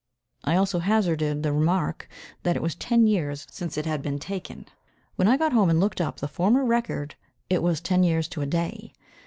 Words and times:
I 0.43 0.55
also 0.55 0.79
hazarded 0.79 1.43
the 1.43 1.53
remark 1.53 2.09
that 2.41 2.55
it 2.55 2.61
was 2.63 2.73
"ten 2.73 3.05
years 3.05 3.45
since 3.51 3.77
it 3.77 3.85
had 3.85 4.01
been 4.01 4.17
taken." 4.17 4.65
When 5.15 5.27
I 5.27 5.37
got 5.37 5.53
home 5.53 5.69
and 5.69 5.79
looked 5.79 6.01
up 6.01 6.17
the 6.19 6.27
former 6.27 6.65
record 6.65 7.13
it 7.51 7.61
was 7.61 7.79
ten 7.81 8.01
years 8.01 8.27
to 8.29 8.41
a 8.41 8.47
day. 8.47 8.93